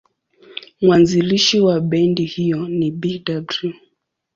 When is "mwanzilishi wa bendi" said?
0.81-2.25